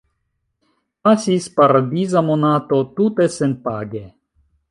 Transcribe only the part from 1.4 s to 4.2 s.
paradiza monato, tute senpage...